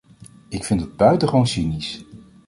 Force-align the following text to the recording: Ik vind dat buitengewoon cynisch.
Ik 0.49 0.63
vind 0.65 0.79
dat 0.79 0.95
buitengewoon 0.97 1.47
cynisch. 1.47 2.03